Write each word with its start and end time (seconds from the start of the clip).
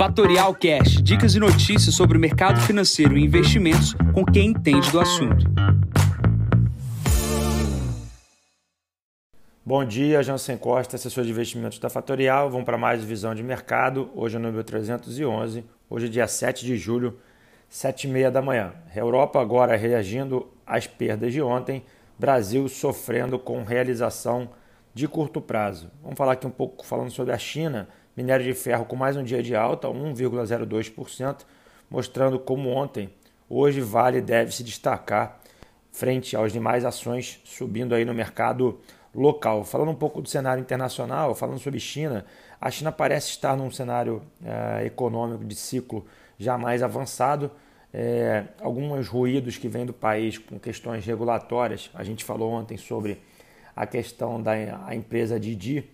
Fatorial 0.00 0.54
Cash, 0.54 1.02
dicas 1.02 1.34
e 1.34 1.38
notícias 1.38 1.94
sobre 1.94 2.16
o 2.16 2.20
mercado 2.20 2.58
financeiro 2.62 3.18
e 3.18 3.22
investimentos 3.22 3.92
com 4.14 4.24
quem 4.24 4.46
entende 4.46 4.90
do 4.90 4.98
assunto. 4.98 5.44
Bom 9.62 9.84
dia, 9.84 10.22
Jansen 10.22 10.56
Costa, 10.56 10.96
assessor 10.96 11.22
de 11.22 11.30
investimentos 11.30 11.78
da 11.78 11.90
Fatorial. 11.90 12.48
Vamos 12.48 12.64
para 12.64 12.78
mais 12.78 13.04
visão 13.04 13.34
de 13.34 13.42
mercado. 13.42 14.10
Hoje 14.14 14.36
é 14.36 14.38
o 14.38 14.42
número 14.42 14.64
311, 14.64 15.66
hoje 15.90 16.06
é 16.06 16.08
dia 16.08 16.26
7 16.26 16.64
de 16.64 16.78
julho, 16.78 17.18
7 17.68 18.04
e 18.04 18.10
meia 18.10 18.30
da 18.30 18.40
manhã. 18.40 18.72
Europa 18.96 19.38
agora 19.38 19.76
reagindo 19.76 20.48
às 20.66 20.86
perdas 20.86 21.30
de 21.30 21.42
ontem, 21.42 21.84
Brasil 22.18 22.66
sofrendo 22.70 23.38
com 23.38 23.62
realização 23.64 24.48
de 24.94 25.06
curto 25.06 25.42
prazo. 25.42 25.90
Vamos 26.02 26.16
falar 26.16 26.32
aqui 26.32 26.46
um 26.46 26.50
pouco 26.50 26.86
falando 26.86 27.10
sobre 27.10 27.34
a 27.34 27.38
China 27.38 27.86
Minério 28.16 28.44
de 28.44 28.54
ferro 28.54 28.84
com 28.84 28.96
mais 28.96 29.16
um 29.16 29.22
dia 29.22 29.40
de 29.40 29.54
alta, 29.54 29.86
1,02%, 29.86 31.46
mostrando 31.88 32.40
como 32.40 32.68
ontem, 32.68 33.08
hoje 33.48 33.80
Vale 33.80 34.20
deve 34.20 34.52
se 34.52 34.64
destacar 34.64 35.40
frente 35.92 36.36
às 36.36 36.52
demais 36.52 36.84
ações 36.84 37.40
subindo 37.44 37.94
aí 37.94 38.04
no 38.04 38.12
mercado 38.12 38.80
local. 39.14 39.64
Falando 39.64 39.92
um 39.92 39.94
pouco 39.94 40.20
do 40.20 40.28
cenário 40.28 40.60
internacional, 40.60 41.36
falando 41.36 41.60
sobre 41.60 41.78
China, 41.78 42.26
a 42.60 42.68
China 42.68 42.90
parece 42.90 43.30
estar 43.30 43.56
num 43.56 43.70
cenário 43.70 44.22
é, 44.44 44.86
econômico 44.86 45.44
de 45.44 45.54
ciclo 45.54 46.04
já 46.36 46.58
mais 46.58 46.82
avançado. 46.82 47.48
É, 47.94 48.44
alguns 48.60 49.06
ruídos 49.06 49.56
que 49.56 49.68
vêm 49.68 49.86
do 49.86 49.92
país 49.92 50.36
com 50.36 50.58
questões 50.58 51.06
regulatórias. 51.06 51.90
A 51.94 52.02
gente 52.02 52.24
falou 52.24 52.50
ontem 52.50 52.76
sobre 52.76 53.22
a 53.74 53.86
questão 53.86 54.42
da 54.42 54.52
a 54.84 54.96
empresa 54.96 55.38
Didi, 55.38 55.88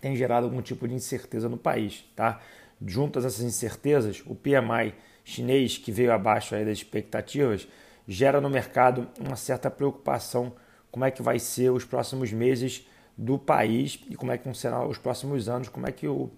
tem 0.00 0.16
gerado 0.16 0.46
algum 0.46 0.62
tipo 0.62 0.86
de 0.88 0.94
incerteza 0.94 1.48
no 1.48 1.56
país. 1.56 2.04
Tá? 2.16 2.40
Juntas 2.84 3.24
essas 3.24 3.42
incertezas, 3.42 4.22
o 4.26 4.34
PMI 4.34 4.94
chinês, 5.24 5.76
que 5.78 5.92
veio 5.92 6.12
abaixo 6.12 6.54
das 6.54 6.78
expectativas, 6.78 7.68
gera 8.06 8.40
no 8.40 8.50
mercado 8.50 9.06
uma 9.20 9.36
certa 9.36 9.70
preocupação 9.70 10.52
como 10.90 11.04
é 11.04 11.10
que 11.10 11.22
vai 11.22 11.38
ser 11.38 11.70
os 11.70 11.84
próximos 11.84 12.32
meses 12.32 12.86
do 13.16 13.38
país 13.38 14.00
e 14.08 14.16
como 14.16 14.32
é 14.32 14.38
que 14.38 14.44
vão 14.44 14.54
ser 14.54 14.72
os 14.72 14.98
próximos 14.98 15.48
anos, 15.48 15.68
como 15.68 15.86
é 15.86 15.92
que 15.92 16.08
o, 16.08 16.30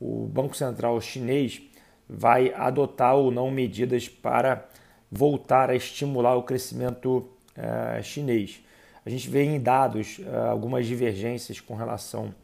o 0.00 0.26
Banco 0.26 0.56
Central 0.56 1.00
chinês 1.00 1.62
vai 2.08 2.52
adotar 2.54 3.14
ou 3.14 3.30
não 3.30 3.50
medidas 3.50 4.08
para 4.08 4.68
voltar 5.10 5.70
a 5.70 5.76
estimular 5.76 6.34
o 6.34 6.42
crescimento 6.42 7.30
uh, 7.56 8.02
chinês. 8.02 8.62
A 9.06 9.10
gente 9.10 9.28
vê 9.28 9.44
em 9.44 9.60
dados 9.60 10.18
uh, 10.18 10.50
algumas 10.50 10.86
divergências 10.86 11.60
com 11.60 11.74
relação 11.74 12.34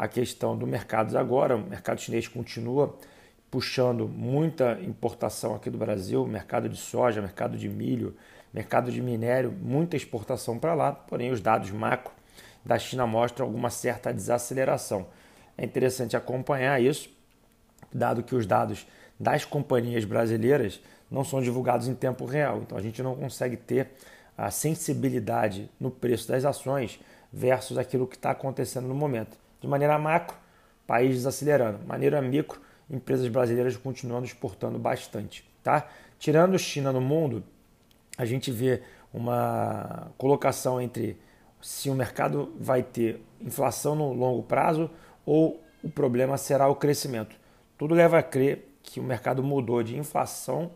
a 0.00 0.08
questão 0.08 0.56
do 0.56 0.66
mercado 0.66 1.18
agora. 1.18 1.56
O 1.56 1.60
mercado 1.60 2.00
chinês 2.00 2.26
continua 2.26 2.96
puxando 3.50 4.08
muita 4.08 4.80
importação 4.80 5.54
aqui 5.54 5.68
do 5.68 5.76
Brasil, 5.76 6.26
mercado 6.26 6.70
de 6.70 6.78
soja, 6.78 7.20
mercado 7.20 7.58
de 7.58 7.68
milho, 7.68 8.16
mercado 8.50 8.90
de 8.90 9.02
minério, 9.02 9.52
muita 9.52 9.96
exportação 9.96 10.58
para 10.58 10.72
lá, 10.72 10.90
porém 10.90 11.30
os 11.30 11.42
dados 11.42 11.70
macro 11.70 12.14
da 12.64 12.78
China 12.78 13.06
mostram 13.06 13.44
alguma 13.44 13.68
certa 13.68 14.10
desaceleração. 14.10 15.06
É 15.58 15.66
interessante 15.66 16.16
acompanhar 16.16 16.80
isso, 16.80 17.10
dado 17.92 18.22
que 18.22 18.34
os 18.34 18.46
dados 18.46 18.86
das 19.18 19.44
companhias 19.44 20.06
brasileiras 20.06 20.80
não 21.10 21.24
são 21.24 21.42
divulgados 21.42 21.88
em 21.88 21.94
tempo 21.94 22.24
real, 22.24 22.62
então 22.62 22.78
a 22.78 22.80
gente 22.80 23.02
não 23.02 23.14
consegue 23.14 23.56
ter 23.58 23.88
a 24.38 24.50
sensibilidade 24.50 25.70
no 25.78 25.90
preço 25.90 26.26
das 26.26 26.46
ações 26.46 26.98
versus 27.30 27.76
aquilo 27.76 28.06
que 28.06 28.16
está 28.16 28.30
acontecendo 28.30 28.88
no 28.88 28.94
momento. 28.94 29.36
De 29.60 29.68
maneira 29.68 29.98
macro, 29.98 30.36
país 30.86 31.14
desacelerando. 31.16 31.78
De 31.78 31.86
maneira 31.86 32.20
micro, 32.20 32.60
empresas 32.88 33.28
brasileiras 33.28 33.76
continuando 33.76 34.26
exportando 34.26 34.78
bastante. 34.78 35.48
Tá? 35.62 35.88
Tirando 36.18 36.58
China 36.58 36.92
no 36.92 37.00
mundo, 37.00 37.44
a 38.16 38.24
gente 38.24 38.50
vê 38.50 38.82
uma 39.12 40.10
colocação 40.16 40.80
entre 40.80 41.18
se 41.60 41.90
o 41.90 41.94
mercado 41.94 42.54
vai 42.58 42.82
ter 42.82 43.22
inflação 43.40 43.94
no 43.94 44.12
longo 44.12 44.42
prazo 44.42 44.90
ou 45.26 45.62
o 45.82 45.90
problema 45.90 46.36
será 46.36 46.68
o 46.68 46.74
crescimento. 46.74 47.36
Tudo 47.76 47.94
leva 47.94 48.18
a 48.18 48.22
crer 48.22 48.68
que 48.82 49.00
o 49.00 49.02
mercado 49.02 49.42
mudou 49.42 49.82
de 49.82 49.96
inflação 49.96 50.70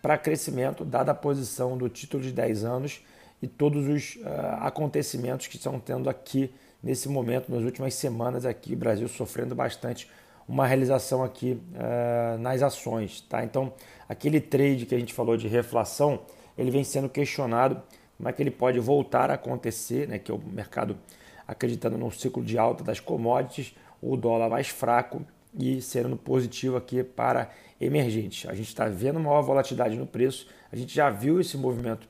para 0.00 0.16
crescimento, 0.16 0.84
dada 0.84 1.12
a 1.12 1.14
posição 1.14 1.76
do 1.76 1.88
título 1.88 2.22
de 2.22 2.32
10 2.32 2.64
anos 2.64 3.04
e 3.42 3.46
todos 3.46 3.86
os 3.86 4.16
uh, 4.16 4.28
acontecimentos 4.60 5.46
que 5.46 5.56
estão 5.56 5.78
tendo 5.78 6.08
aqui 6.08 6.52
nesse 6.82 7.08
momento, 7.08 7.50
nas 7.50 7.62
últimas 7.62 7.94
semanas 7.94 8.44
aqui, 8.44 8.74
Brasil 8.74 9.08
sofrendo 9.08 9.54
bastante 9.54 10.08
uma 10.48 10.66
realização 10.66 11.22
aqui 11.22 11.60
uh, 11.74 12.38
nas 12.38 12.62
ações. 12.62 13.20
Tá? 13.20 13.44
Então, 13.44 13.72
aquele 14.08 14.40
trade 14.40 14.86
que 14.86 14.94
a 14.94 14.98
gente 14.98 15.12
falou 15.12 15.36
de 15.36 15.46
reflação, 15.46 16.20
ele 16.56 16.70
vem 16.70 16.82
sendo 16.82 17.08
questionado 17.08 17.82
como 18.16 18.28
é 18.28 18.32
que 18.32 18.42
ele 18.42 18.50
pode 18.50 18.80
voltar 18.80 19.30
a 19.30 19.34
acontecer, 19.34 20.08
né? 20.08 20.18
que 20.18 20.30
é 20.30 20.34
o 20.34 20.38
mercado 20.38 20.98
acreditando 21.46 21.96
no 21.96 22.10
ciclo 22.10 22.42
de 22.42 22.58
alta 22.58 22.82
das 22.82 22.98
commodities, 22.98 23.74
o 24.02 24.16
dólar 24.16 24.48
mais 24.48 24.68
fraco 24.68 25.24
e 25.58 25.80
sendo 25.80 26.16
positivo 26.16 26.76
aqui 26.76 27.02
para 27.02 27.50
emergentes. 27.80 28.48
A 28.48 28.54
gente 28.54 28.68
está 28.68 28.86
vendo 28.86 29.20
maior 29.20 29.42
volatilidade 29.42 29.96
no 29.96 30.06
preço, 30.06 30.48
a 30.70 30.76
gente 30.76 30.94
já 30.94 31.10
viu 31.10 31.40
esse 31.40 31.56
movimento 31.56 32.08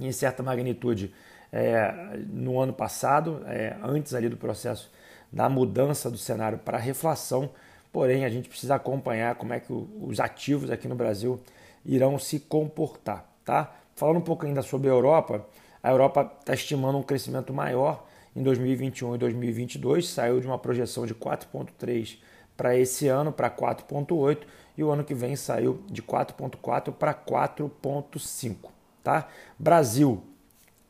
em 0.00 0.10
certa 0.12 0.42
magnitude 0.42 1.12
é, 1.56 2.18
no 2.28 2.60
ano 2.60 2.74
passado, 2.74 3.42
é, 3.46 3.74
antes 3.82 4.12
ali 4.12 4.28
do 4.28 4.36
processo 4.36 4.92
da 5.32 5.48
mudança 5.48 6.10
do 6.10 6.18
cenário 6.18 6.58
para 6.58 6.76
reflação, 6.76 7.48
porém 7.90 8.26
a 8.26 8.28
gente 8.28 8.46
precisa 8.46 8.74
acompanhar 8.74 9.36
como 9.36 9.54
é 9.54 9.60
que 9.60 9.72
o, 9.72 9.88
os 10.02 10.20
ativos 10.20 10.70
aqui 10.70 10.86
no 10.86 10.94
Brasil 10.94 11.40
irão 11.82 12.18
se 12.18 12.38
comportar. 12.40 13.24
Tá? 13.42 13.74
Falando 13.94 14.18
um 14.18 14.22
pouco 14.22 14.44
ainda 14.44 14.60
sobre 14.60 14.88
a 14.88 14.92
Europa, 14.92 15.46
a 15.82 15.90
Europa 15.90 16.30
está 16.40 16.52
estimando 16.52 16.98
um 16.98 17.02
crescimento 17.02 17.54
maior 17.54 18.06
em 18.34 18.42
2021 18.42 19.14
e 19.14 19.18
2022, 19.18 20.08
saiu 20.08 20.40
de 20.40 20.46
uma 20.46 20.58
projeção 20.58 21.06
de 21.06 21.14
4,3 21.14 22.18
para 22.54 22.76
esse 22.76 23.08
ano 23.08 23.32
para 23.32 23.48
4,8 23.48 24.42
e 24.76 24.84
o 24.84 24.90
ano 24.90 25.02
que 25.02 25.14
vem 25.14 25.34
saiu 25.36 25.82
de 25.86 26.02
4,4 26.02 26.92
para 26.92 27.14
4,5. 27.14 28.56
Tá? 29.02 29.26
Brasil 29.58 30.22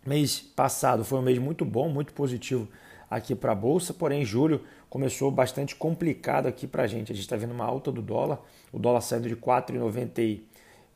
Mês 0.06 0.38
passado 0.38 1.04
foi 1.04 1.18
um 1.18 1.22
mês 1.22 1.36
muito 1.36 1.64
bom, 1.64 1.88
muito 1.88 2.12
positivo 2.12 2.68
aqui 3.10 3.34
para 3.34 3.50
a 3.50 3.54
Bolsa, 3.56 3.92
porém 3.92 4.24
julho 4.24 4.62
começou 4.88 5.32
bastante 5.32 5.74
complicado 5.74 6.46
aqui 6.46 6.66
para 6.66 6.84
a 6.84 6.86
gente. 6.86 7.10
A 7.10 7.14
gente 7.14 7.24
está 7.24 7.36
vendo 7.36 7.52
uma 7.52 7.64
alta 7.64 7.90
do 7.90 8.00
dólar, 8.00 8.38
o 8.72 8.78
dólar 8.78 9.00
saindo 9.00 9.28
de 9.28 9.34
4,90 9.34 10.40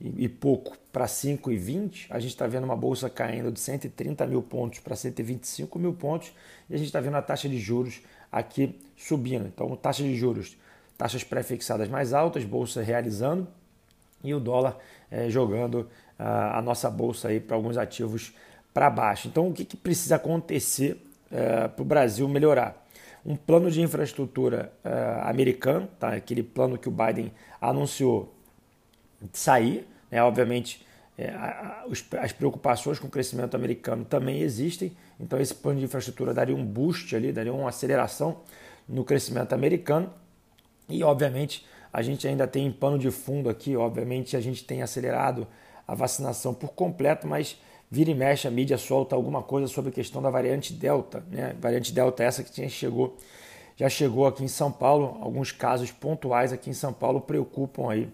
e 0.01 0.29
pouco 0.29 0.79
para 0.93 1.07
5,20. 1.07 2.07
A 2.09 2.21
gente 2.21 2.31
está 2.31 2.47
vendo 2.47 2.65
uma 2.65 2.77
bolsa 2.77 3.11
caindo 3.11 3.51
de 3.51 3.59
130 3.59 4.27
mil 4.27 4.43
pontos 4.43 4.79
para 4.79 4.95
125 4.95 5.79
mil 5.79 5.93
pontos 5.93 6.33
e 6.69 6.75
a 6.75 6.77
gente 6.77 6.87
está 6.87 7.01
vendo 7.01 7.17
a 7.17 7.23
taxa 7.23 7.49
de 7.49 7.59
juros 7.59 8.01
aqui 8.31 8.79
subindo. 8.97 9.47
Então, 9.47 9.75
taxa 9.75 10.05
de 10.05 10.15
juros, 10.15 10.57
taxas 10.97 11.25
pré-fixadas 11.25 11.89
mais 11.89 12.13
altas, 12.13 12.45
bolsa 12.45 12.81
realizando 12.81 13.49
e 14.23 14.33
o 14.33 14.41
dólar 14.41 14.79
é, 15.11 15.29
jogando 15.29 15.81
uh, 15.81 15.89
a 16.53 16.63
nossa 16.63 16.91
bolsa 16.91 17.29
aí 17.29 17.41
para 17.41 17.57
alguns 17.57 17.77
ativos 17.77 18.33
para 18.73 18.89
baixo. 18.91 19.29
Então, 19.29 19.49
o 19.49 19.53
que, 19.53 19.65
que 19.65 19.77
precisa 19.77 20.17
acontecer 20.17 21.01
é, 21.31 21.69
para 21.69 21.83
o 21.83 21.85
Brasil 21.85 22.29
melhorar? 22.29 22.87
Um 23.25 23.37
plano 23.37 23.71
de 23.71 23.83
infraestrutura 23.83 24.73
é, 24.83 25.21
americano, 25.23 25.89
tá? 25.99 26.15
aquele 26.15 26.43
plano 26.43 26.79
que 26.79 26.89
o 26.89 26.93
Biden 26.93 27.33
anunciou 27.61 28.35
sair. 29.33 29.87
Né? 30.11 30.23
Obviamente, 30.23 30.87
é, 31.19 31.35
as 32.19 32.33
preocupações 32.33 32.99
com 32.99 33.07
o 33.07 33.11
crescimento 33.11 33.55
americano 33.55 34.05
também 34.05 34.41
existem. 34.41 34.97
Então, 35.19 35.39
esse 35.39 35.55
plano 35.55 35.79
de 35.79 35.85
infraestrutura 35.85 36.33
daria 36.33 36.57
um 36.57 36.65
boost 36.65 37.15
ali, 37.15 37.31
daria 37.31 37.53
uma 37.53 37.69
aceleração 37.69 38.41
no 38.89 39.05
crescimento 39.05 39.53
americano. 39.53 40.11
E, 40.89 41.05
obviamente, 41.05 41.67
a 41.93 42.01
gente 42.03 42.27
ainda 42.27 42.47
tem 42.47 42.71
pano 42.73 42.99
de 42.99 43.11
fundo 43.11 43.51
aqui. 43.51 43.77
Obviamente, 43.77 44.37
a 44.37 44.41
gente 44.41 44.65
tem 44.65 44.83
acelerado 44.83 45.47
a 45.87 45.95
vacinação 45.95 46.55
por 46.55 46.71
completo, 46.71 47.27
mas 47.27 47.61
vira 47.91 48.11
e 48.11 48.15
mexe 48.15 48.47
a 48.47 48.51
mídia 48.51 48.79
solta 48.79 49.17
alguma 49.17 49.43
coisa 49.43 49.67
sobre 49.67 49.91
a 49.91 49.93
questão 49.93 50.23
da 50.23 50.31
variante 50.31 50.73
Delta, 50.73 51.25
né? 51.31 51.57
Variante 51.61 51.93
Delta 51.93 52.23
essa 52.23 52.45
que 52.45 52.69
chegou, 52.69 53.17
já 53.77 53.89
chegou 53.89 54.27
aqui 54.27 54.45
em 54.45 54.49
São 54.49 54.71
Paulo, 54.71 55.19
alguns 55.21 55.51
casos 55.51 55.91
pontuais 55.91 56.53
aqui 56.53 56.71
em 56.71 56.75
São 56.75 56.93
Paulo 56.93 57.21
preocupam 57.21 57.91
aí 57.91 58.09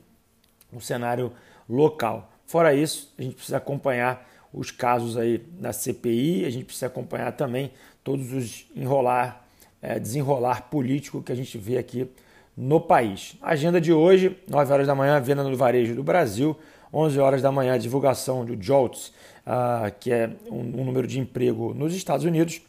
o 0.73 0.81
cenário 0.81 1.31
local. 1.69 2.31
Fora 2.47 2.73
isso, 2.73 3.13
a 3.19 3.23
gente 3.23 3.35
precisa 3.35 3.59
acompanhar 3.59 4.27
os 4.53 4.71
casos 4.71 5.19
aí 5.19 5.39
da 5.39 5.73
CPI, 5.73 6.47
a 6.47 6.51
gente 6.51 6.65
precisa 6.65 6.87
acompanhar 6.87 7.33
também 7.33 7.71
todos 8.03 8.33
os 8.33 8.67
enrolar, 8.75 9.45
é, 9.83 9.99
desenrolar 9.99 10.71
político 10.71 11.23
que 11.23 11.33
a 11.33 11.35
gente 11.35 11.59
vê 11.59 11.77
aqui 11.77 12.09
no 12.57 12.81
país. 12.81 13.37
agenda 13.43 13.79
de 13.79 13.93
hoje, 13.93 14.35
9 14.49 14.73
horas 14.73 14.87
da 14.87 14.95
manhã, 14.95 15.21
venda 15.21 15.45
no 15.45 15.55
varejo 15.55 15.95
do 15.95 16.03
Brasil, 16.03 16.57
11 16.93 17.19
horas 17.19 17.41
da 17.43 17.53
manhã, 17.53 17.79
divulgação 17.79 18.45
do 18.45 18.61
JOLTS, 18.61 19.13
uh, 19.47 19.91
que 19.99 20.13
é 20.13 20.31
um, 20.51 20.61
um, 20.61 20.85
número 20.85 21.07
de 21.07 21.19
emprego 21.19 21.73
nos 21.75 21.95
Estados 21.95 22.25
Unidos. 22.25 22.61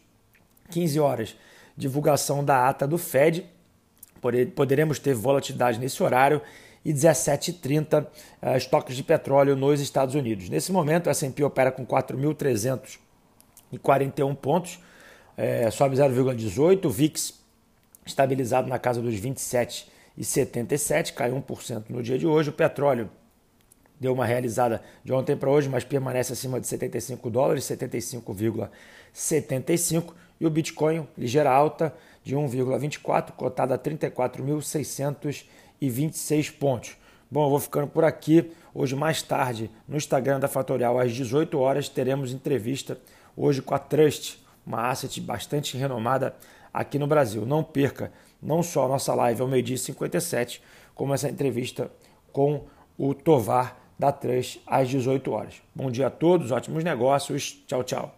15 0.69 1.00
horas, 1.00 1.36
divulgação 1.75 2.44
da 2.44 2.68
ata 2.68 2.86
do 2.88 2.98
Fed. 2.98 3.46
Poderemos 4.56 4.98
ter 5.00 5.14
volatilidade 5.14 5.80
nesse 5.80 6.04
horário. 6.04 6.42
e 6.84 6.94
17,30 6.94 8.06
uh, 8.06 8.08
estoques 8.56 8.96
de 8.96 9.04
petróleo 9.04 9.56
nos 9.56 9.81
Estados 9.81 10.16
Unidos. 10.16 10.50
Nesse 10.50 10.72
momento, 10.72 11.08
a 11.08 11.12
S&P 11.12 11.44
opera 11.44 11.72
com 11.72 11.86
4.341 11.86 14.36
pontos, 14.36 14.80
é, 15.36 15.70
sobe 15.70 15.96
0,18, 15.96 16.86
o 16.86 16.90
VIX 16.90 17.34
estabilizado 18.06 18.68
na 18.68 18.80
casa 18.80 19.02
dos 19.02 19.16
27,77, 19.16 21.13
caiu 21.13 21.36
1% 21.42 21.86
no 21.90 22.02
dia 22.02 22.18
de 22.18 22.25
hoje. 22.25 22.50
O 22.50 22.54
petróleo 22.54 23.10
deu 24.00 24.14
uma 24.14 24.26
realizada 24.26 24.82
de 25.04 25.12
ontem 25.12 25.36
para 25.36 25.50
hoje, 25.50 25.68
mas 25.70 25.84
permanece 25.84 26.32
acima 26.34 26.60
de 26.60 26.68
75 26.68 27.28
dólares, 27.30 27.64
75,75 27.66 30.14
e 30.40 30.46
o 30.46 30.50
Bitcoin 30.50 31.08
ligeira 31.18 31.52
alta 31.52 31.94
de 32.24 32.36
1,24, 32.36 33.32
cotada 33.32 33.76
a 33.76 33.80
34.626 33.80 36.52
pontos. 36.58 36.98
Bom, 37.30 37.46
eu 37.46 37.50
vou 37.50 37.60
ficando 37.60 37.88
por 37.88 38.04
aqui. 38.04 38.52
Hoje 38.74 38.96
mais 38.96 39.22
tarde, 39.22 39.70
no 39.88 39.98
Instagram 39.98 40.40
da 40.40 40.48
Fatorial 40.48 41.00
às 41.00 41.12
18 41.12 41.60
horas, 41.60 41.90
teremos 41.90 42.32
entrevista 42.32 42.98
hoje 43.36 43.62
com 43.62 43.74
a 43.74 43.80
Trust, 43.80 44.40
uma 44.66 44.90
asset 44.90 45.20
bastante 45.20 45.76
renomada 45.76 46.36
aqui 46.74 47.00
no 47.00 47.08
Brasil. 47.08 47.46
Não 47.46 47.64
perca 47.64 48.12
não 48.42 48.62
só 48.62 48.86
a 48.86 48.88
nossa 48.88 49.14
live 49.16 49.42
ao 49.42 49.48
meio-dia 49.48 49.78
57, 49.78 50.62
como 50.94 51.14
essa 51.14 51.30
entrevista 51.30 51.92
com 52.32 52.66
o 52.98 53.14
Tovar 53.14 53.78
da 53.98 54.12
Trust 54.12 54.62
às 54.68 54.90
18 54.90 55.32
horas. 55.32 55.54
Bom 55.74 55.90
dia 55.90 56.08
a 56.08 56.10
todos, 56.10 56.52
ótimos 56.52 56.84
negócios. 56.84 57.58
Tchau, 57.68 57.84
tchau. 57.84 58.14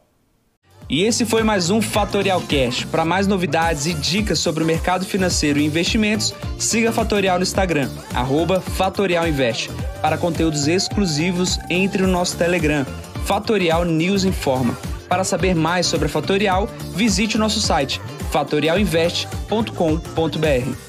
E 0.90 1.04
esse 1.04 1.24
foi 1.24 1.44
mais 1.44 1.70
um 1.70 1.82
Fatorial 1.82 2.42
Cash. 2.42 2.84
Para 2.86 3.06
mais 3.06 3.28
novidades 3.28 3.86
e 3.86 3.94
dicas 3.94 4.40
sobre 4.40 4.64
o 4.64 4.68
mercado 4.68 5.06
financeiro 5.06 5.60
e 5.60 5.66
investimentos, 5.66 6.34
siga 6.58 6.92
Fatorial 6.92 7.38
no 7.38 7.44
Instagram, 7.44 7.90
@fatorialinvest. 8.76 9.70
Para 10.02 10.18
conteúdos 10.18 10.68
exclusivos, 10.68 11.60
entre 11.70 12.02
no 12.02 12.08
nosso 12.08 12.36
Telegram, 12.38 12.84
Fatorial 13.26 13.86
News 13.86 14.24
Informa. 14.24 14.76
Para 15.08 15.24
saber 15.24 15.54
mais 15.54 15.86
sobre 15.86 16.08
a 16.08 16.10
Fatorial, 16.10 16.68
visite 16.96 17.36
o 17.36 17.40
nosso 17.40 17.62
site 17.62 18.02
fatorialinvest.com.br. 18.32 20.89